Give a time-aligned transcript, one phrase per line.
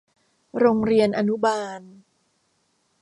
[0.59, 1.81] โรงเรียนอนุบาล